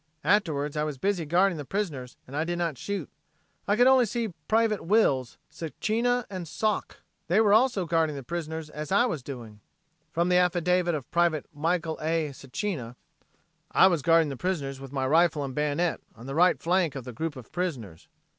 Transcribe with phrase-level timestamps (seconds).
[0.23, 3.07] Afterwards I was busy guarding the prisoners and did not shoot.
[3.67, 7.01] I could only see Privates Wills, Sacina and Sok.
[7.27, 9.59] They were also guarding prisoners as I was doing."
[10.11, 12.29] From the affidavit by Private Michael A.
[12.33, 12.95] Sacina:
[13.73, 17.03] "I was guarding the prisoners with my rifle and bayonet on the right flank of
[17.03, 18.07] the group of prisoners.